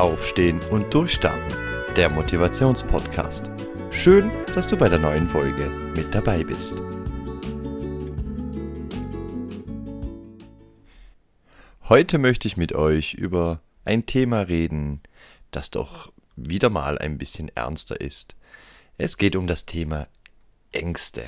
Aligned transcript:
Aufstehen 0.00 0.58
und 0.70 0.94
Durchstarten, 0.94 1.94
der 1.94 2.08
Motivationspodcast. 2.08 3.50
Schön, 3.90 4.30
dass 4.54 4.66
du 4.66 4.78
bei 4.78 4.88
der 4.88 4.98
neuen 4.98 5.28
Folge 5.28 5.68
mit 5.94 6.14
dabei 6.14 6.42
bist. 6.42 6.76
Heute 11.86 12.16
möchte 12.16 12.48
ich 12.48 12.56
mit 12.56 12.74
euch 12.74 13.12
über 13.12 13.60
ein 13.84 14.06
Thema 14.06 14.40
reden, 14.40 15.02
das 15.50 15.70
doch 15.70 16.10
wieder 16.34 16.70
mal 16.70 16.96
ein 16.96 17.18
bisschen 17.18 17.54
ernster 17.54 18.00
ist. 18.00 18.36
Es 18.96 19.18
geht 19.18 19.36
um 19.36 19.46
das 19.46 19.66
Thema 19.66 20.08
Ängste. 20.72 21.24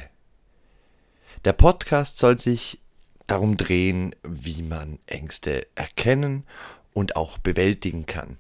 Der 1.45 1.53
Podcast 1.53 2.17
soll 2.17 2.39
sich 2.39 2.81
darum 3.27 3.59
drehen, 3.59 4.17
wie 4.23 4.63
man 4.63 4.99
Ängste 5.05 5.67
erkennen 5.75 6.47
und 6.93 7.17
auch 7.17 7.39
bewältigen 7.39 8.07
kann. 8.07 8.39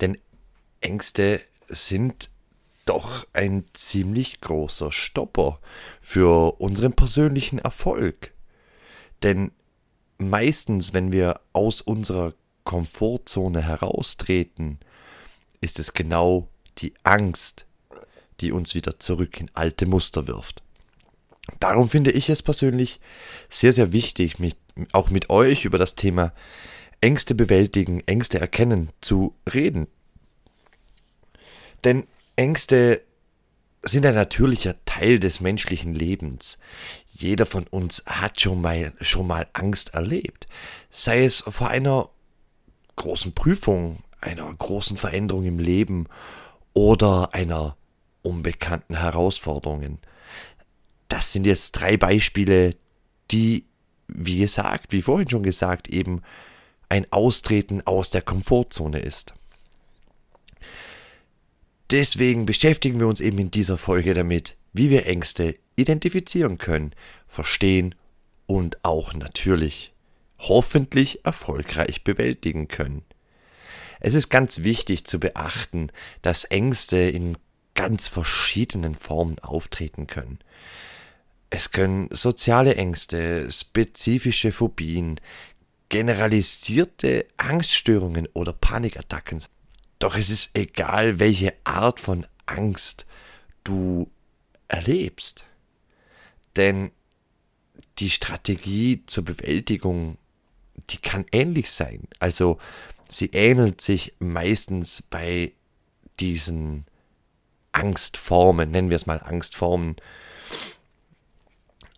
Denn 0.00 0.18
Ängste 0.80 1.40
sind 1.66 2.30
doch 2.84 3.26
ein 3.32 3.64
ziemlich 3.72 4.40
großer 4.40 4.92
Stopper 4.92 5.58
für 6.00 6.60
unseren 6.60 6.92
persönlichen 6.92 7.58
Erfolg. 7.58 8.32
Denn 9.22 9.50
meistens, 10.18 10.92
wenn 10.92 11.12
wir 11.12 11.40
aus 11.52 11.80
unserer 11.80 12.34
Komfortzone 12.64 13.62
heraustreten, 13.62 14.78
ist 15.60 15.78
es 15.78 15.94
genau 15.94 16.48
die 16.78 16.94
Angst, 17.02 17.66
die 18.40 18.52
uns 18.52 18.74
wieder 18.74 19.00
zurück 19.00 19.40
in 19.40 19.50
alte 19.54 19.86
Muster 19.86 20.26
wirft. 20.26 20.62
Darum 21.60 21.88
finde 21.88 22.10
ich 22.10 22.28
es 22.28 22.42
persönlich 22.42 23.00
sehr, 23.48 23.72
sehr 23.72 23.92
wichtig, 23.92 24.38
mich 24.38 24.56
auch 24.92 25.10
mit 25.10 25.30
euch 25.30 25.64
über 25.64 25.78
das 25.78 25.94
Thema 25.94 26.32
Ängste 27.06 27.36
bewältigen, 27.36 28.00
Ängste 28.08 28.40
erkennen 28.40 28.90
zu 29.00 29.36
reden. 29.54 29.86
Denn 31.84 32.08
Ängste 32.34 33.00
sind 33.84 34.04
ein 34.04 34.16
natürlicher 34.16 34.74
Teil 34.86 35.20
des 35.20 35.40
menschlichen 35.40 35.94
Lebens. 35.94 36.58
Jeder 37.06 37.46
von 37.46 37.64
uns 37.68 38.02
hat 38.06 38.40
schon 38.40 38.60
mal, 38.60 38.92
schon 39.00 39.28
mal 39.28 39.46
Angst 39.52 39.94
erlebt. 39.94 40.48
Sei 40.90 41.24
es 41.24 41.42
vor 41.42 41.68
einer 41.68 42.10
großen 42.96 43.34
Prüfung, 43.34 43.98
einer 44.20 44.52
großen 44.52 44.96
Veränderung 44.96 45.44
im 45.44 45.60
Leben 45.60 46.08
oder 46.72 47.32
einer 47.34 47.76
unbekannten 48.22 48.96
Herausforderungen. 48.98 50.00
Das 51.06 51.32
sind 51.32 51.46
jetzt 51.46 51.70
drei 51.70 51.96
Beispiele, 51.96 52.74
die, 53.30 53.64
wie 54.08 54.40
gesagt, 54.40 54.90
wie 54.90 55.02
vorhin 55.02 55.30
schon 55.30 55.44
gesagt, 55.44 55.88
eben 55.88 56.22
ein 56.88 57.10
Austreten 57.12 57.86
aus 57.86 58.10
der 58.10 58.22
Komfortzone 58.22 59.00
ist. 59.00 59.34
Deswegen 61.90 62.46
beschäftigen 62.46 62.98
wir 62.98 63.06
uns 63.06 63.20
eben 63.20 63.38
in 63.38 63.50
dieser 63.50 63.78
Folge 63.78 64.14
damit, 64.14 64.56
wie 64.72 64.90
wir 64.90 65.06
Ängste 65.06 65.56
identifizieren 65.76 66.58
können, 66.58 66.92
verstehen 67.28 67.94
und 68.46 68.84
auch 68.84 69.14
natürlich 69.14 69.92
hoffentlich 70.38 71.24
erfolgreich 71.24 72.04
bewältigen 72.04 72.68
können. 72.68 73.04
Es 74.00 74.14
ist 74.14 74.28
ganz 74.28 74.62
wichtig 74.62 75.06
zu 75.06 75.18
beachten, 75.18 75.90
dass 76.22 76.44
Ängste 76.44 76.98
in 76.98 77.38
ganz 77.74 78.08
verschiedenen 78.08 78.94
Formen 78.94 79.38
auftreten 79.38 80.06
können. 80.06 80.38
Es 81.50 81.70
können 81.70 82.08
soziale 82.10 82.74
Ängste, 82.74 83.50
spezifische 83.50 84.52
Phobien, 84.52 85.20
generalisierte 85.88 87.26
Angststörungen 87.36 88.28
oder 88.32 88.52
Panikattacken. 88.52 89.42
Doch 89.98 90.16
es 90.16 90.30
ist 90.30 90.50
egal, 90.54 91.18
welche 91.18 91.54
Art 91.64 92.00
von 92.00 92.26
Angst 92.46 93.06
du 93.64 94.10
erlebst. 94.68 95.46
Denn 96.56 96.90
die 97.98 98.10
Strategie 98.10 99.04
zur 99.06 99.24
Bewältigung, 99.24 100.18
die 100.90 100.98
kann 100.98 101.24
ähnlich 101.32 101.70
sein. 101.70 102.08
Also 102.18 102.58
sie 103.08 103.30
ähnelt 103.32 103.80
sich 103.80 104.14
meistens 104.18 105.02
bei 105.02 105.52
diesen 106.20 106.86
Angstformen, 107.72 108.70
nennen 108.70 108.90
wir 108.90 108.96
es 108.96 109.06
mal 109.06 109.20
Angstformen. 109.20 109.96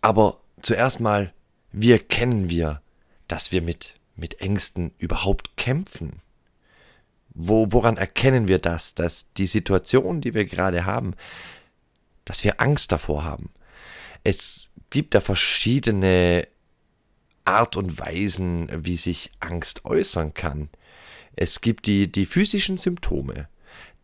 Aber 0.01 0.39
zuerst 0.61 0.99
mal, 0.99 1.33
wie 1.71 1.91
erkennen 1.91 2.49
wir 2.49 2.81
dass 3.29 3.53
wir 3.53 3.61
mit, 3.61 3.93
mit 4.17 4.41
Ängsten 4.41 4.91
überhaupt 4.97 5.55
kämpfen? 5.55 6.21
Wo, 7.29 7.71
woran 7.71 7.95
erkennen 7.95 8.49
wir 8.49 8.59
das, 8.59 8.95
dass 8.95 9.31
die 9.33 9.47
Situation, 9.47 10.19
die 10.19 10.33
wir 10.33 10.43
gerade 10.43 10.85
haben, 10.85 11.13
dass 12.25 12.43
wir 12.43 12.59
Angst 12.59 12.91
davor 12.91 13.23
haben? 13.23 13.49
Es 14.25 14.69
gibt 14.89 15.15
da 15.15 15.21
verschiedene 15.21 16.47
Art 17.45 17.77
und 17.77 17.97
Weisen, 17.97 18.69
wie 18.85 18.97
sich 18.97 19.31
Angst 19.39 19.85
äußern 19.85 20.33
kann. 20.33 20.69
Es 21.35 21.61
gibt 21.61 21.87
die, 21.87 22.11
die 22.11 22.25
physischen 22.25 22.77
Symptome. 22.77 23.47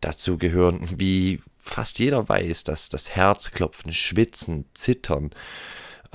Dazu 0.00 0.38
gehören, 0.38 0.80
wie 0.98 1.42
fast 1.58 1.98
jeder 1.98 2.28
weiß, 2.28 2.64
dass 2.64 2.88
das 2.88 3.10
Herzklopfen, 3.10 3.92
Schwitzen, 3.92 4.64
Zittern, 4.74 5.30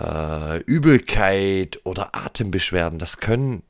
äh, 0.01 0.57
Übelkeit 0.59 1.79
oder 1.83 2.15
Atembeschwerden, 2.15 2.99
das 2.99 3.17
können 3.17 3.63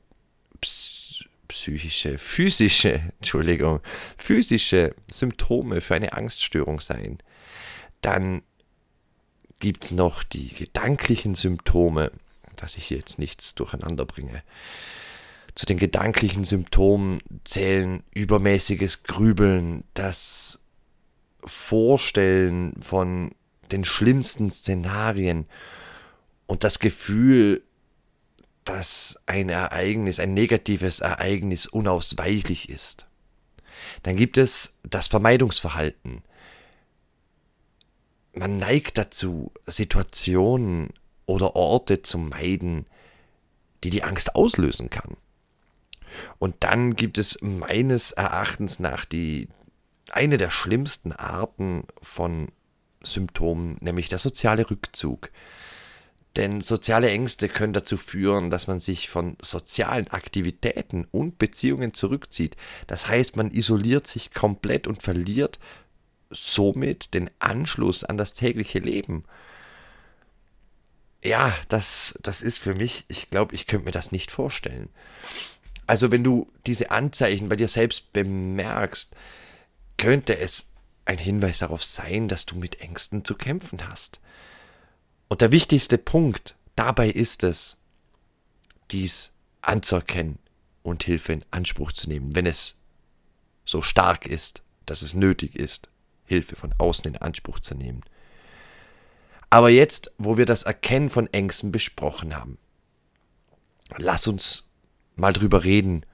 psychische, 1.48 2.18
physische, 2.18 3.12
Entschuldigung, 3.18 3.80
physische 4.16 4.94
Symptome 5.10 5.80
für 5.80 5.94
eine 5.94 6.12
Angststörung 6.14 6.80
sein. 6.80 7.18
Dann 8.00 8.42
gibt 9.60 9.84
es 9.84 9.92
noch 9.92 10.24
die 10.24 10.48
gedanklichen 10.48 11.34
Symptome, 11.34 12.10
dass 12.56 12.76
ich 12.76 12.86
hier 12.86 12.98
jetzt 12.98 13.18
nichts 13.18 13.54
durcheinander 13.54 14.04
bringe. 14.04 14.42
Zu 15.54 15.66
den 15.66 15.78
gedanklichen 15.78 16.44
Symptomen 16.44 17.20
zählen 17.44 18.02
übermäßiges 18.14 19.02
Grübeln, 19.04 19.84
das 19.94 20.64
Vorstellen 21.44 22.74
von 22.80 23.32
den 23.70 23.84
schlimmsten 23.84 24.50
Szenarien 24.50 25.46
und 26.52 26.64
das 26.64 26.80
Gefühl, 26.80 27.62
dass 28.64 29.22
ein 29.24 29.48
Ereignis, 29.48 30.20
ein 30.20 30.34
negatives 30.34 31.00
Ereignis 31.00 31.64
unausweichlich 31.64 32.68
ist. 32.68 33.06
Dann 34.02 34.16
gibt 34.16 34.36
es 34.36 34.78
das 34.82 35.08
Vermeidungsverhalten. 35.08 36.22
Man 38.34 38.58
neigt 38.58 38.98
dazu, 38.98 39.50
Situationen 39.64 40.90
oder 41.24 41.56
Orte 41.56 42.02
zu 42.02 42.18
meiden, 42.18 42.84
die 43.82 43.88
die 43.88 44.04
Angst 44.04 44.34
auslösen 44.34 44.90
kann. 44.90 45.16
Und 46.38 46.56
dann 46.60 46.96
gibt 46.96 47.16
es 47.16 47.40
meines 47.40 48.12
Erachtens 48.12 48.78
nach 48.78 49.06
die 49.06 49.48
eine 50.10 50.36
der 50.36 50.50
schlimmsten 50.50 51.14
Arten 51.14 51.84
von 52.02 52.52
Symptomen, 53.02 53.78
nämlich 53.80 54.10
der 54.10 54.18
soziale 54.18 54.68
Rückzug. 54.68 55.30
Denn 56.36 56.62
soziale 56.62 57.10
Ängste 57.10 57.48
können 57.48 57.74
dazu 57.74 57.98
führen, 57.98 58.50
dass 58.50 58.66
man 58.66 58.80
sich 58.80 59.10
von 59.10 59.36
sozialen 59.42 60.08
Aktivitäten 60.08 61.06
und 61.10 61.38
Beziehungen 61.38 61.92
zurückzieht. 61.92 62.56
Das 62.86 63.06
heißt, 63.06 63.36
man 63.36 63.50
isoliert 63.50 64.06
sich 64.06 64.32
komplett 64.32 64.86
und 64.86 65.02
verliert 65.02 65.58
somit 66.30 67.12
den 67.12 67.30
Anschluss 67.38 68.04
an 68.04 68.16
das 68.16 68.32
tägliche 68.32 68.78
Leben. 68.78 69.24
Ja, 71.22 71.54
das, 71.68 72.18
das 72.22 72.42
ist 72.42 72.58
für 72.58 72.74
mich, 72.74 73.04
ich 73.08 73.30
glaube, 73.30 73.54
ich 73.54 73.66
könnte 73.66 73.84
mir 73.84 73.92
das 73.92 74.10
nicht 74.10 74.30
vorstellen. 74.30 74.88
Also 75.86 76.10
wenn 76.10 76.24
du 76.24 76.46
diese 76.66 76.90
Anzeichen 76.90 77.48
bei 77.48 77.56
dir 77.56 77.68
selbst 77.68 78.12
bemerkst, 78.12 79.14
könnte 79.98 80.38
es 80.38 80.72
ein 81.04 81.18
Hinweis 81.18 81.58
darauf 81.58 81.84
sein, 81.84 82.28
dass 82.28 82.46
du 82.46 82.56
mit 82.56 82.80
Ängsten 82.80 83.24
zu 83.24 83.34
kämpfen 83.34 83.88
hast. 83.88 84.20
Und 85.32 85.40
der 85.40 85.50
wichtigste 85.50 85.96
Punkt 85.96 86.56
dabei 86.76 87.08
ist 87.08 87.42
es, 87.42 87.80
dies 88.90 89.32
anzuerkennen 89.62 90.38
und 90.82 91.04
Hilfe 91.04 91.32
in 91.32 91.44
Anspruch 91.50 91.92
zu 91.92 92.10
nehmen, 92.10 92.34
wenn 92.36 92.44
es 92.44 92.78
so 93.64 93.80
stark 93.80 94.26
ist, 94.26 94.62
dass 94.84 95.00
es 95.00 95.14
nötig 95.14 95.56
ist, 95.56 95.88
Hilfe 96.26 96.54
von 96.54 96.74
außen 96.76 97.06
in 97.06 97.16
Anspruch 97.16 97.60
zu 97.60 97.74
nehmen. 97.74 98.02
Aber 99.48 99.70
jetzt, 99.70 100.12
wo 100.18 100.36
wir 100.36 100.44
das 100.44 100.64
Erkennen 100.64 101.08
von 101.08 101.32
Ängsten 101.32 101.72
besprochen 101.72 102.36
haben, 102.36 102.58
lass 103.96 104.26
uns 104.26 104.70
mal 105.16 105.32
drüber 105.32 105.64
reden, 105.64 106.04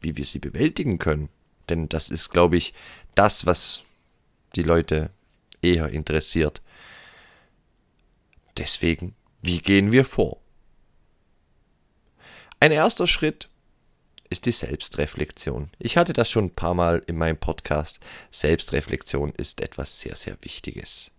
wie 0.00 0.16
wir 0.16 0.24
sie 0.24 0.38
bewältigen 0.38 0.96
können. 0.96 1.28
Denn 1.68 1.90
das 1.90 2.08
ist, 2.08 2.30
glaube 2.30 2.56
ich, 2.56 2.72
das, 3.14 3.44
was 3.44 3.84
die 4.54 4.62
Leute 4.62 5.10
eher 5.60 5.90
interessiert. 5.90 6.62
Deswegen, 8.56 9.14
wie 9.42 9.58
gehen 9.58 9.92
wir 9.92 10.04
vor? 10.04 10.40
Ein 12.58 12.72
erster 12.72 13.06
Schritt 13.06 13.50
ist 14.30 14.46
die 14.46 14.52
Selbstreflexion. 14.52 15.70
Ich 15.78 15.96
hatte 15.96 16.12
das 16.12 16.30
schon 16.30 16.46
ein 16.46 16.54
paar 16.54 16.74
Mal 16.74 17.02
in 17.06 17.18
meinem 17.18 17.36
Podcast. 17.36 18.00
Selbstreflexion 18.30 19.32
ist 19.32 19.60
etwas 19.60 20.00
sehr, 20.00 20.16
sehr 20.16 20.36
Wichtiges. 20.40 21.10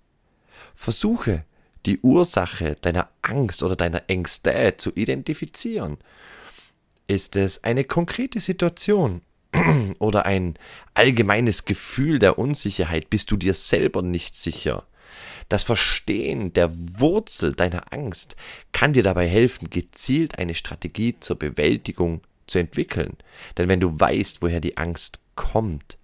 Versuche 0.76 1.46
die 1.86 2.00
Ursache 2.00 2.76
deiner 2.82 3.10
Angst 3.22 3.64
oder 3.64 3.76
deiner 3.76 4.10
Ängste 4.10 4.76
zu 4.78 4.92
identifizieren. 4.96 5.98
Ist 7.08 7.36
es 7.36 7.64
eine 7.64 7.84
konkrete 7.84 8.42
Situation 8.42 9.22
oder 10.00 10.26
ein 10.26 10.56
allgemeines 10.96 11.66
Gefühl 11.66 12.20
der 12.20 12.40
Unsicherheit? 12.40 13.10
Bist 13.10 13.30
du 13.32 13.38
dir 13.38 13.54
selber 13.54 14.02
nicht 14.02 14.36
sicher? 14.36 14.87
Das 15.50 15.64
Verstehen 15.64 16.54
der 16.54 16.72
Wurzel 16.74 17.54
deiner 17.54 17.94
Angst 17.94 18.36
kann 18.74 18.94
dir 18.94 19.04
dabei 19.04 19.28
helfen, 19.28 19.70
gezielt 19.70 20.38
eine 20.38 20.56
Strategie 20.56 21.16
zur 21.20 21.40
Bewältigung 21.40 22.22
zu 22.48 22.60
entwickeln. 22.60 23.18
Denn 23.58 23.70
wenn 23.70 23.80
du 23.80 24.00
weißt, 24.00 24.42
woher 24.42 24.60
die 24.60 24.78
Angst 24.78 25.20
kommt, 25.36 25.98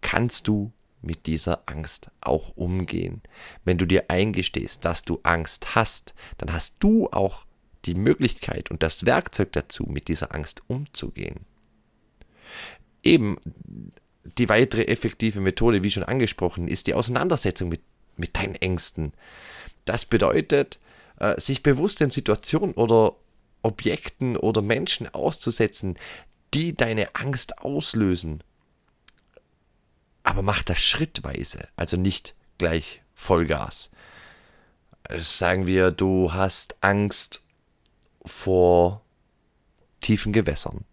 kannst 0.00 0.48
du 0.48 0.72
mit 1.02 1.26
dieser 1.26 1.62
Angst 1.66 2.10
auch 2.20 2.56
umgehen. 2.56 3.22
Wenn 3.64 3.78
du 3.78 3.86
dir 3.86 4.04
eingestehst, 4.08 4.84
dass 4.84 5.02
du 5.02 5.20
Angst 5.22 5.74
hast, 5.74 6.14
dann 6.38 6.52
hast 6.52 6.76
du 6.80 7.08
auch 7.10 7.44
die 7.84 7.94
Möglichkeit 7.94 8.70
und 8.70 8.82
das 8.82 9.04
Werkzeug 9.04 9.52
dazu, 9.52 9.84
mit 9.84 10.08
dieser 10.08 10.34
Angst 10.34 10.62
umzugehen. 10.66 11.40
Eben 13.02 13.36
die 14.38 14.48
weitere 14.48 14.86
effektive 14.86 15.40
Methode, 15.40 15.84
wie 15.84 15.90
schon 15.90 16.02
angesprochen, 16.02 16.68
ist 16.68 16.86
die 16.86 16.94
Auseinandersetzung 16.94 17.68
mit, 17.68 17.82
mit 18.16 18.36
deinen 18.36 18.54
Ängsten. 18.54 19.12
Das 19.84 20.06
bedeutet, 20.06 20.78
äh, 21.18 21.40
sich 21.40 21.62
bewusst 21.62 22.00
in 22.00 22.10
Situationen 22.10 22.74
oder 22.74 23.16
Objekten 23.62 24.36
oder 24.36 24.62
Menschen 24.62 25.12
auszusetzen, 25.12 25.96
die 26.52 26.74
deine 26.74 27.14
Angst 27.14 27.58
auslösen 27.58 28.42
aber 30.24 30.42
mach 30.42 30.62
das 30.64 30.80
schrittweise, 30.80 31.68
also 31.76 31.96
nicht 31.96 32.34
gleich 32.58 33.02
Vollgas. 33.14 33.90
Sagen 35.18 35.66
wir, 35.66 35.90
du 35.90 36.32
hast 36.32 36.82
Angst 36.82 37.46
vor 38.24 39.02
tiefen 40.00 40.32
Gewässern. 40.32 40.84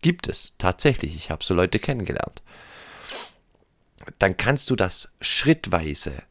Gibt 0.00 0.26
es 0.26 0.54
tatsächlich, 0.56 1.14
ich 1.14 1.30
habe 1.30 1.44
so 1.44 1.54
Leute 1.54 1.78
kennengelernt. 1.78 2.42
Dann 4.18 4.36
kannst 4.36 4.70
du 4.70 4.76
das 4.76 5.14
schrittweise 5.20 6.22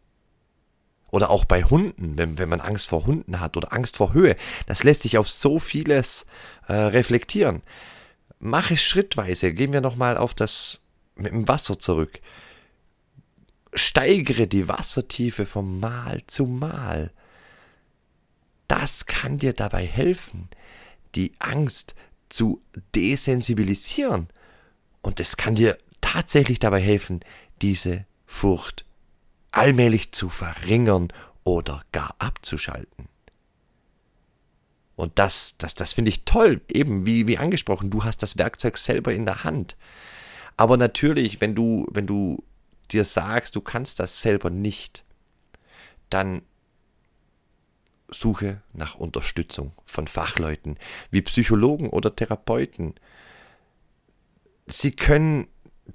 oder 1.12 1.30
auch 1.30 1.46
bei 1.46 1.64
Hunden, 1.64 2.18
wenn, 2.18 2.38
wenn 2.38 2.50
man 2.50 2.62
Angst 2.62 2.90
vor 2.90 3.06
Hunden 3.06 3.40
hat 3.40 3.58
oder 3.58 3.74
Angst 3.74 3.98
vor 3.98 4.14
Höhe, 4.14 4.36
das 4.66 4.84
lässt 4.84 5.04
sich 5.04 5.18
auf 5.18 5.30
so 5.30 5.60
vieles 5.60 6.26
äh, 6.68 6.74
reflektieren. 6.74 7.62
Mach 8.40 8.72
es 8.72 8.84
schrittweise. 8.84 9.54
Gehen 9.54 9.74
wir 9.74 9.82
nochmal 9.82 10.18
auf 10.18 10.34
das 10.34 10.82
mit 11.16 11.32
dem 11.32 11.48
Wasser 11.48 11.80
zurück. 11.80 12.20
Steigere 13.74 14.48
die 14.48 14.68
Wassertiefe 14.68 15.46
von 15.46 15.80
Mal 15.80 16.22
zu 16.28 16.46
Mal. 16.46 17.12
Das 18.68 19.06
kann 19.06 19.38
dir 19.38 19.54
dabei 19.54 19.86
helfen, 19.86 20.50
die 21.14 21.34
Angst 21.40 21.96
zu 22.30 22.62
desensibilisieren. 22.94 24.28
Und 25.02 25.20
es 25.20 25.38
kann 25.38 25.56
dir 25.56 25.78
tatsächlich 26.02 26.60
dabei 26.60 26.82
helfen, 26.82 27.22
diese 27.62 28.06
Furcht 28.26 28.86
allmählich 29.56 30.12
zu 30.12 30.30
verringern 30.30 31.08
oder 31.46 31.82
gar 31.94 32.14
abzuschalten. 32.20 33.08
Und 34.96 35.18
das, 35.18 35.58
das, 35.58 35.76
das 35.76 35.94
finde 35.94 36.10
ich 36.10 36.26
toll, 36.26 36.62
eben 36.68 37.06
wie, 37.06 37.28
wie 37.28 37.38
angesprochen, 37.38 37.90
du 37.90 38.04
hast 38.04 38.22
das 38.22 38.38
Werkzeug 38.38 38.78
selber 38.78 39.14
in 39.14 39.26
der 39.26 39.44
Hand. 39.44 39.78
Aber 40.58 40.78
natürlich, 40.78 41.42
wenn 41.42 41.56
du, 41.56 41.88
wenn 41.90 42.06
du 42.06 42.44
dir 42.92 43.06
sagst, 43.06 43.56
du 43.56 43.62
kannst 43.62 44.00
das 44.00 44.22
selber 44.22 44.50
nicht, 44.50 45.04
dann 46.10 46.42
suche 48.10 48.62
nach 48.74 48.96
Unterstützung 48.96 49.72
von 49.86 50.08
Fachleuten 50.08 50.78
wie 51.12 51.22
Psychologen 51.22 51.90
oder 51.90 52.16
Therapeuten. 52.16 52.94
Sie 54.68 54.92
können 54.92 55.48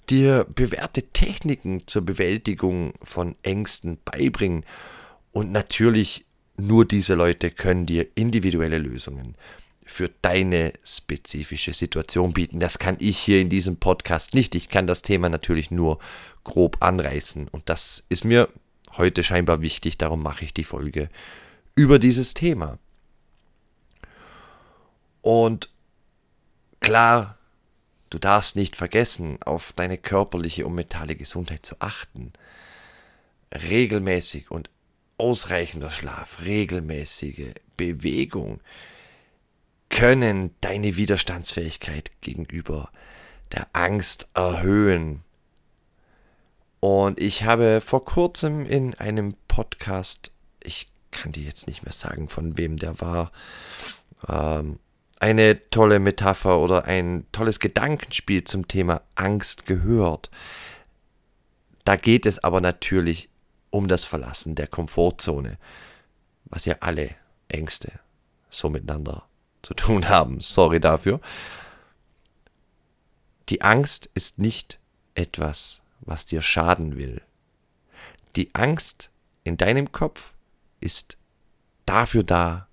dir 0.08 0.46
bewährte 0.54 1.02
Techniken 1.02 1.86
zur 1.86 2.02
Bewältigung 2.02 2.94
von 3.02 3.36
Ängsten 3.42 3.98
beibringen 4.04 4.64
und 5.32 5.52
natürlich 5.52 6.24
nur 6.56 6.84
diese 6.84 7.14
Leute 7.14 7.50
können 7.50 7.86
dir 7.86 8.06
individuelle 8.14 8.78
Lösungen 8.78 9.36
für 9.90 10.10
deine 10.22 10.72
spezifische 10.84 11.74
Situation 11.74 12.32
bieten. 12.32 12.60
Das 12.60 12.78
kann 12.78 12.96
ich 13.00 13.18
hier 13.18 13.40
in 13.40 13.48
diesem 13.48 13.76
Podcast 13.76 14.34
nicht. 14.34 14.54
Ich 14.54 14.68
kann 14.68 14.86
das 14.86 15.02
Thema 15.02 15.28
natürlich 15.28 15.72
nur 15.72 15.98
grob 16.44 16.76
anreißen. 16.80 17.48
Und 17.48 17.68
das 17.68 18.06
ist 18.08 18.24
mir 18.24 18.48
heute 18.96 19.24
scheinbar 19.24 19.62
wichtig. 19.62 19.98
Darum 19.98 20.22
mache 20.22 20.44
ich 20.44 20.54
die 20.54 20.64
Folge 20.64 21.08
über 21.74 21.98
dieses 21.98 22.34
Thema. 22.34 22.78
Und 25.22 25.70
klar, 26.78 27.39
du 28.10 28.18
darfst 28.18 28.56
nicht 28.56 28.76
vergessen, 28.76 29.38
auf 29.42 29.72
deine 29.72 29.96
körperliche 29.96 30.66
und 30.66 30.74
mentale 30.74 31.16
Gesundheit 31.16 31.64
zu 31.64 31.76
achten. 31.78 32.32
Regelmäßig 33.52 34.50
und 34.50 34.70
ausreichender 35.18 35.90
Schlaf, 35.90 36.42
regelmäßige 36.44 37.54
Bewegung, 37.76 38.60
können 39.88 40.54
deine 40.60 40.96
Widerstandsfähigkeit 40.96 42.12
gegenüber 42.20 42.90
der 43.52 43.66
Angst 43.72 44.28
erhöhen. 44.34 45.24
Und 46.78 47.20
ich 47.20 47.44
habe 47.44 47.80
vor 47.80 48.04
kurzem 48.04 48.64
in 48.64 48.94
einem 48.94 49.34
Podcast, 49.48 50.32
ich 50.62 50.88
kann 51.10 51.32
dir 51.32 51.42
jetzt 51.42 51.66
nicht 51.66 51.82
mehr 51.82 51.92
sagen, 51.92 52.28
von 52.28 52.56
wem 52.56 52.78
der 52.78 53.00
war, 53.00 53.32
ähm, 54.28 54.78
eine 55.20 55.68
tolle 55.70 56.00
Metapher 56.00 56.58
oder 56.58 56.86
ein 56.86 57.26
tolles 57.30 57.60
Gedankenspiel 57.60 58.44
zum 58.44 58.66
Thema 58.66 59.02
Angst 59.14 59.66
gehört. 59.66 60.30
Da 61.84 61.96
geht 61.96 62.26
es 62.26 62.42
aber 62.42 62.60
natürlich 62.60 63.28
um 63.68 63.86
das 63.86 64.04
Verlassen 64.04 64.54
der 64.54 64.66
Komfortzone, 64.66 65.58
was 66.46 66.64
ja 66.64 66.76
alle 66.80 67.14
Ängste 67.48 67.92
so 68.50 68.70
miteinander 68.70 69.24
zu 69.62 69.74
tun 69.74 70.08
haben. 70.08 70.40
Sorry 70.40 70.80
dafür. 70.80 71.20
Die 73.50 73.60
Angst 73.62 74.08
ist 74.14 74.38
nicht 74.38 74.78
etwas, 75.14 75.82
was 76.00 76.24
dir 76.24 76.40
schaden 76.40 76.96
will. 76.96 77.20
Die 78.36 78.54
Angst 78.54 79.10
in 79.44 79.56
deinem 79.56 79.92
Kopf 79.92 80.32
ist 80.80 81.18
dafür 81.84 82.22
da, 82.22 82.68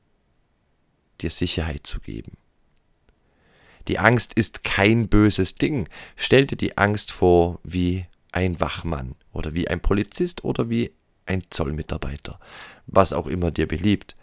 dir 1.17 1.29
Sicherheit 1.29 1.85
zu 1.87 1.99
geben. 1.99 2.37
Die 3.87 3.99
Angst 3.99 4.33
ist 4.33 4.63
kein 4.63 5.07
böses 5.07 5.55
Ding. 5.55 5.87
Stell 6.15 6.45
dir 6.45 6.57
die 6.57 6.77
Angst 6.77 7.11
vor 7.11 7.59
wie 7.63 8.05
ein 8.31 8.59
Wachmann 8.59 9.15
oder 9.31 9.53
wie 9.53 9.67
ein 9.67 9.79
Polizist 9.79 10.43
oder 10.43 10.69
wie 10.69 10.91
ein 11.25 11.43
Zollmitarbeiter, 11.49 12.39
was 12.85 13.13
auch 13.13 13.27
immer 13.27 13.51
dir 13.51 13.67
beliebt. 13.67 14.15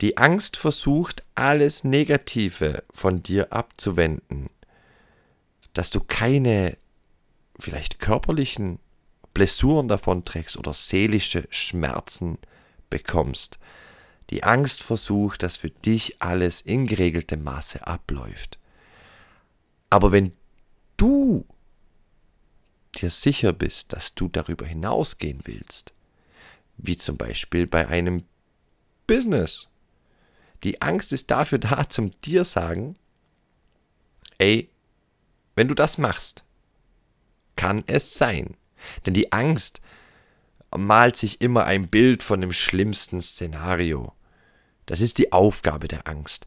Die 0.00 0.16
Angst 0.16 0.56
versucht, 0.56 1.24
alles 1.34 1.82
Negative 1.82 2.84
von 2.92 3.22
dir 3.22 3.52
abzuwenden, 3.52 4.48
dass 5.72 5.90
du 5.90 6.00
keine 6.00 6.76
vielleicht 7.58 7.98
körperlichen 7.98 8.78
Blessuren 9.34 9.88
davon 9.88 10.24
trägst 10.24 10.56
oder 10.56 10.72
seelische 10.72 11.46
Schmerzen 11.50 12.38
bekommst. 12.90 13.58
Die 14.30 14.44
Angst 14.44 14.82
versucht, 14.82 15.42
dass 15.42 15.56
für 15.56 15.70
dich 15.70 16.20
alles 16.20 16.60
in 16.60 16.86
geregeltem 16.86 17.42
Maße 17.42 17.86
abläuft. 17.86 18.58
Aber 19.90 20.12
wenn 20.12 20.32
du 20.96 21.46
dir 22.96 23.10
sicher 23.10 23.52
bist, 23.52 23.92
dass 23.92 24.14
du 24.14 24.28
darüber 24.28 24.66
hinausgehen 24.66 25.40
willst, 25.44 25.94
wie 26.76 26.96
zum 26.96 27.16
Beispiel 27.16 27.66
bei 27.66 27.88
einem 27.88 28.24
Business, 29.06 29.68
die 30.64 30.82
Angst 30.82 31.12
ist 31.12 31.30
dafür 31.30 31.58
da, 31.58 31.88
zum 31.88 32.12
dir 32.22 32.44
sagen, 32.44 32.96
ey, 34.38 34.70
wenn 35.54 35.68
du 35.68 35.74
das 35.74 35.98
machst, 35.98 36.44
kann 37.56 37.82
es 37.86 38.14
sein. 38.14 38.56
Denn 39.06 39.14
die 39.14 39.32
Angst 39.32 39.80
malt 40.76 41.16
sich 41.16 41.40
immer 41.40 41.64
ein 41.64 41.88
Bild 41.88 42.22
von 42.22 42.40
dem 42.40 42.52
schlimmsten 42.52 43.20
Szenario. 43.20 44.12
Das 44.88 45.02
ist 45.02 45.18
die 45.18 45.32
Aufgabe 45.32 45.86
der 45.86 46.08
Angst. 46.08 46.46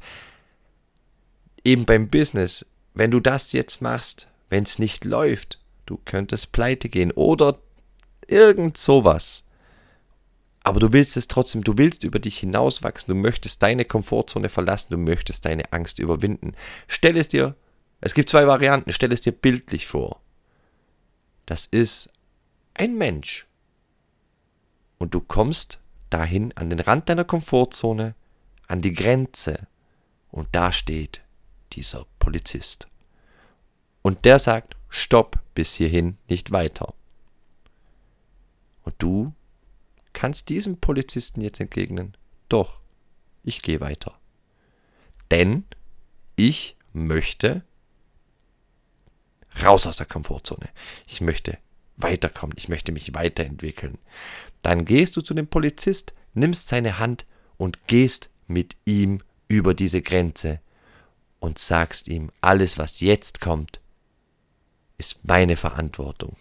Eben 1.64 1.86
beim 1.86 2.10
Business, 2.10 2.66
wenn 2.96 3.12
du 3.12 3.20
das 3.20 3.52
jetzt 3.52 3.84
machst, 3.84 4.30
wenn 4.50 4.64
es 4.64 4.80
nicht 4.80 5.06
läuft, 5.06 5.60
du 5.86 6.00
könntest 6.06 6.52
pleite 6.52 6.90
gehen 6.90 7.12
oder 7.12 7.60
irgend 8.28 8.78
sowas. 8.78 9.44
Aber 10.64 10.80
du 10.80 10.92
willst 10.92 11.18
es 11.18 11.28
trotzdem, 11.28 11.64
du 11.64 11.78
willst 11.78 12.04
über 12.04 12.18
dich 12.18 12.40
hinauswachsen, 12.40 13.14
du 13.14 13.20
möchtest 13.20 13.62
deine 13.62 13.86
Komfortzone 13.86 14.50
verlassen, 14.50 14.90
du 14.90 14.98
möchtest 14.98 15.46
deine 15.46 15.72
Angst 15.72 16.00
überwinden. 16.00 16.56
Stell 16.88 17.18
es 17.18 17.28
dir 17.28 17.56
Es 18.04 18.16
gibt 18.16 18.30
zwei 18.30 18.48
Varianten, 18.48 18.92
stell 18.92 19.14
es 19.14 19.22
dir 19.22 19.34
bildlich 19.34 19.86
vor. 19.86 20.20
Das 21.46 21.68
ist 21.68 22.12
ein 22.74 22.98
Mensch. 22.98 23.46
Und 24.98 25.14
du 25.14 25.22
kommst 25.22 25.80
dahin 26.10 26.52
an 26.58 26.72
den 26.72 26.80
Rand 26.80 27.08
deiner 27.08 27.24
Komfortzone, 27.24 28.16
an 28.72 28.82
die 28.82 28.94
Grenze. 28.94 29.68
Und 30.32 30.48
da 30.54 30.72
steht 30.72 31.22
dieser 31.74 32.06
Polizist. 32.20 32.88
Und 34.02 34.24
der 34.24 34.40
sagt, 34.40 34.78
stopp, 34.90 35.40
bis 35.54 35.76
hierhin, 35.76 36.18
nicht 36.30 36.52
weiter. 36.52 36.94
Und 38.84 38.96
du 38.98 39.34
kannst 40.14 40.48
diesem 40.48 40.78
Polizisten 40.78 41.42
jetzt 41.42 41.60
entgegnen, 41.60 42.16
doch, 42.48 42.80
ich 43.44 43.62
gehe 43.62 43.82
weiter. 43.82 44.18
Denn 45.30 45.66
ich 46.38 46.78
möchte 46.94 47.64
raus 49.62 49.86
aus 49.86 49.98
der 49.98 50.06
Komfortzone. 50.06 50.70
Ich 51.08 51.20
möchte 51.20 51.58
weiterkommen, 51.98 52.56
ich 52.58 52.70
möchte 52.70 52.94
mich 52.94 53.14
weiterentwickeln. 53.14 53.98
Dann 54.62 54.86
gehst 54.86 55.18
du 55.18 55.22
zu 55.22 55.34
dem 55.34 55.48
Polizist, 55.48 56.14
nimmst 56.34 56.70
seine 56.70 57.00
Hand 57.00 57.26
und 57.58 57.88
gehst 57.88 58.31
mit 58.52 58.76
ihm 58.86 59.22
über 59.48 59.74
diese 59.74 60.02
Grenze 60.02 60.60
und 61.40 61.60
sagst 61.60 62.08
ihm, 62.08 62.32
alles, 62.42 62.78
was 62.78 63.00
jetzt 63.00 63.42
kommt, 63.42 63.82
ist 64.98 65.26
meine 65.26 65.58
Verantwortung. 65.58 66.36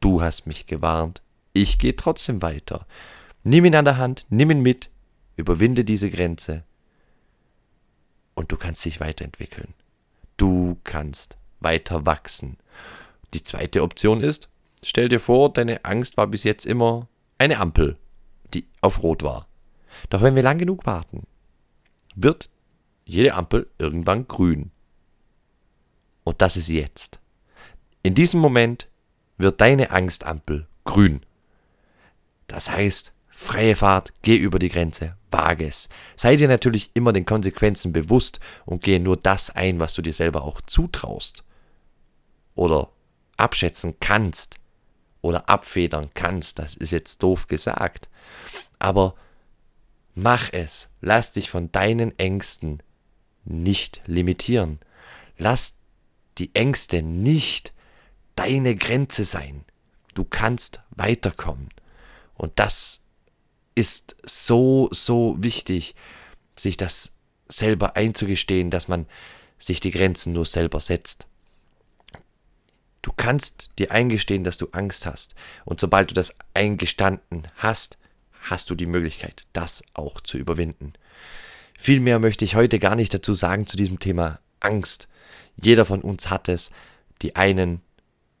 Du 0.00 0.22
hast 0.22 0.46
mich 0.46 0.66
gewarnt, 0.66 1.22
ich 1.52 1.78
gehe 1.78 1.96
trotzdem 1.96 2.42
weiter. 2.42 2.86
Nimm 3.44 3.64
ihn 3.64 3.76
an 3.76 3.84
der 3.84 3.96
Hand, 3.96 4.26
nimm 4.28 4.50
ihn 4.50 4.62
mit, 4.62 4.90
überwinde 5.36 5.84
diese 5.84 6.10
Grenze 6.10 6.64
und 8.34 8.50
du 8.50 8.56
kannst 8.56 8.84
dich 8.84 9.00
weiterentwickeln. 9.00 9.74
Du 10.36 10.78
kannst 10.84 11.36
weiter 11.60 12.06
wachsen. 12.06 12.56
Die 13.34 13.44
zweite 13.44 13.82
Option 13.82 14.22
ist, 14.22 14.48
stell 14.82 15.08
dir 15.08 15.20
vor, 15.20 15.52
deine 15.52 15.84
Angst 15.84 16.16
war 16.16 16.26
bis 16.26 16.44
jetzt 16.44 16.64
immer 16.64 17.06
eine 17.38 17.58
Ampel, 17.58 17.96
die 18.54 18.66
auf 18.80 19.02
Rot 19.02 19.22
war. 19.22 19.46
Doch 20.08 20.22
wenn 20.22 20.34
wir 20.34 20.42
lang 20.42 20.58
genug 20.58 20.86
warten, 20.86 21.26
wird 22.14 22.48
jede 23.04 23.34
Ampel 23.34 23.68
irgendwann 23.78 24.26
grün. 24.26 24.70
Und 26.24 26.42
das 26.42 26.56
ist 26.56 26.68
jetzt. 26.68 27.20
In 28.02 28.14
diesem 28.14 28.40
Moment 28.40 28.88
wird 29.36 29.60
deine 29.60 29.90
Angstampel 29.90 30.66
grün. 30.84 31.20
Das 32.46 32.70
heißt, 32.70 33.12
freie 33.28 33.76
Fahrt, 33.76 34.12
geh 34.22 34.36
über 34.36 34.58
die 34.58 34.68
Grenze, 34.68 35.16
wage 35.30 35.66
es. 35.66 35.88
Sei 36.16 36.36
dir 36.36 36.48
natürlich 36.48 36.90
immer 36.94 37.12
den 37.12 37.26
Konsequenzen 37.26 37.92
bewusst 37.92 38.40
und 38.64 38.82
gehe 38.82 39.00
nur 39.00 39.16
das 39.16 39.50
ein, 39.50 39.78
was 39.78 39.94
du 39.94 40.02
dir 40.02 40.12
selber 40.12 40.42
auch 40.42 40.60
zutraust. 40.62 41.44
Oder 42.54 42.90
abschätzen 43.36 43.94
kannst. 44.00 44.56
Oder 45.22 45.48
abfedern 45.48 46.10
kannst. 46.14 46.58
Das 46.58 46.74
ist 46.74 46.90
jetzt 46.90 47.22
doof 47.22 47.46
gesagt. 47.46 48.08
Aber 48.78 49.14
mach 50.14 50.52
es. 50.52 50.88
Lass 51.00 51.32
dich 51.32 51.50
von 51.50 51.72
deinen 51.72 52.18
Ängsten 52.18 52.82
nicht 53.44 54.00
limitieren. 54.06 54.78
Lass 55.38 55.78
die 56.38 56.54
Ängste 56.54 57.02
nicht 57.02 57.72
deine 58.36 58.76
Grenze 58.76 59.24
sein. 59.24 59.64
Du 60.14 60.24
kannst 60.24 60.80
weiterkommen. 60.90 61.68
Und 62.34 62.52
das 62.56 63.00
ist 63.74 64.16
so, 64.24 64.88
so 64.92 65.36
wichtig, 65.38 65.94
sich 66.56 66.76
das 66.76 67.12
selber 67.48 67.96
einzugestehen, 67.96 68.70
dass 68.70 68.88
man 68.88 69.06
sich 69.58 69.80
die 69.80 69.90
Grenzen 69.90 70.32
nur 70.32 70.44
selber 70.44 70.80
setzt. 70.80 71.26
Du 73.02 73.12
kannst 73.16 73.70
dir 73.78 73.90
eingestehen, 73.90 74.44
dass 74.44 74.58
du 74.58 74.68
Angst 74.72 75.06
hast. 75.06 75.34
Und 75.64 75.80
sobald 75.80 76.10
du 76.10 76.14
das 76.14 76.36
eingestanden 76.54 77.48
hast, 77.56 77.98
hast 78.40 78.70
du 78.70 78.74
die 78.74 78.86
Möglichkeit, 78.86 79.44
das 79.52 79.82
auch 79.94 80.20
zu 80.20 80.38
überwinden. 80.38 80.92
Viel 81.78 82.00
mehr 82.00 82.18
möchte 82.18 82.44
ich 82.44 82.56
heute 82.56 82.78
gar 82.78 82.96
nicht 82.96 83.14
dazu 83.14 83.34
sagen 83.34 83.66
zu 83.66 83.76
diesem 83.76 83.98
Thema 83.98 84.40
Angst. 84.60 85.08
Jeder 85.56 85.84
von 85.84 86.00
uns 86.00 86.30
hat 86.30 86.48
es. 86.48 86.70
Die 87.22 87.36
einen 87.36 87.80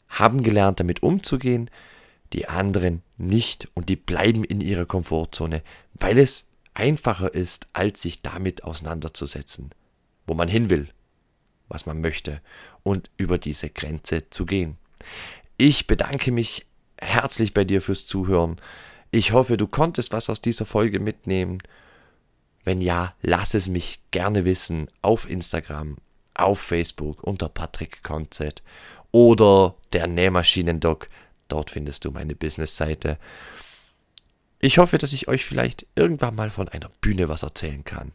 haben 0.08 0.42
gelernt, 0.42 0.80
damit 0.80 1.02
umzugehen, 1.02 1.70
die 2.32 2.48
anderen 2.48 3.02
nicht 3.16 3.68
und 3.74 3.88
die 3.88 3.96
bleiben 3.96 4.44
in 4.44 4.60
ihrer 4.60 4.86
Komfortzone, 4.86 5.62
weil 5.94 6.18
es 6.18 6.48
einfacher 6.74 7.34
ist, 7.34 7.68
als 7.72 8.02
sich 8.02 8.22
damit 8.22 8.64
auseinanderzusetzen, 8.64 9.70
wo 10.26 10.34
man 10.34 10.48
hin 10.48 10.70
will, 10.70 10.88
was 11.68 11.86
man 11.86 12.00
möchte 12.00 12.40
und 12.82 13.10
über 13.16 13.38
diese 13.38 13.70
Grenze 13.70 14.30
zu 14.30 14.46
gehen. 14.46 14.76
Ich 15.56 15.86
bedanke 15.86 16.32
mich 16.32 16.66
herzlich 16.98 17.54
bei 17.54 17.64
dir 17.64 17.82
fürs 17.82 18.06
Zuhören. 18.06 18.60
Ich 19.10 19.32
hoffe, 19.32 19.56
du 19.56 19.66
konntest 19.66 20.12
was 20.12 20.30
aus 20.30 20.40
dieser 20.40 20.66
Folge 20.66 21.00
mitnehmen. 21.00 21.58
Wenn 22.64 22.80
ja, 22.80 23.14
lass 23.22 23.54
es 23.54 23.68
mich 23.68 24.00
gerne 24.10 24.44
wissen 24.44 24.88
auf 25.02 25.28
Instagram, 25.28 25.96
auf 26.34 26.60
Facebook 26.60 27.22
unter 27.22 27.48
Patrick 27.48 28.02
Konzett 28.02 28.62
oder 29.10 29.74
der 29.92 30.06
Nähmaschinendoc. 30.06 31.08
Dort 31.48 31.70
findest 31.70 32.04
du 32.04 32.12
meine 32.12 32.36
Businessseite. 32.36 33.18
Ich 34.60 34.78
hoffe, 34.78 34.98
dass 34.98 35.12
ich 35.12 35.26
euch 35.26 35.44
vielleicht 35.44 35.86
irgendwann 35.96 36.36
mal 36.36 36.50
von 36.50 36.68
einer 36.68 36.90
Bühne 37.00 37.28
was 37.28 37.42
erzählen 37.42 37.82
kann. 37.82 38.12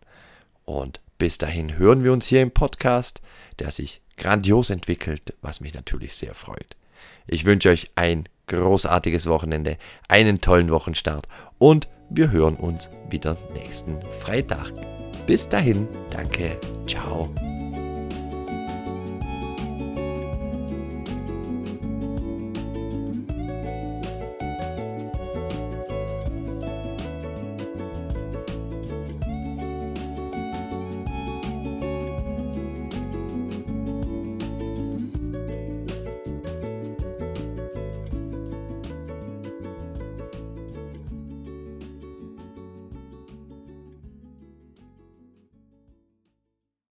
Und 0.63 1.01
bis 1.17 1.37
dahin 1.37 1.77
hören 1.77 2.03
wir 2.03 2.13
uns 2.13 2.27
hier 2.27 2.41
im 2.41 2.51
Podcast, 2.51 3.21
der 3.59 3.71
sich 3.71 4.01
grandios 4.15 4.69
entwickelt, 4.69 5.33
was 5.41 5.59
mich 5.59 5.73
natürlich 5.73 6.15
sehr 6.15 6.35
freut. 6.35 6.77
Ich 7.27 7.45
wünsche 7.45 7.69
euch 7.69 7.89
ein 7.95 8.29
großartiges 8.47 9.27
Wochenende, 9.27 9.77
einen 10.07 10.41
tollen 10.41 10.71
Wochenstart 10.71 11.27
und 11.57 11.87
wir 12.09 12.31
hören 12.31 12.55
uns 12.55 12.89
wieder 13.09 13.35
nächsten 13.53 13.97
Freitag. 14.19 14.71
Bis 15.25 15.49
dahin, 15.49 15.87
danke, 16.11 16.59
ciao. 16.85 17.29